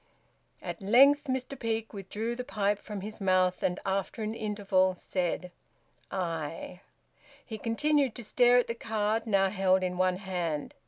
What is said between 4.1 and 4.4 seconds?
an